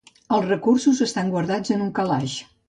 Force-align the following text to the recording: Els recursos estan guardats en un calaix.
Els 0.37 0.45
recursos 0.47 1.01
estan 1.07 1.29
guardats 1.35 1.75
en 1.77 1.85
un 1.89 1.93
calaix. 2.01 2.41